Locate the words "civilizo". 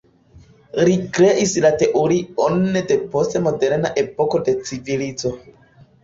4.71-5.33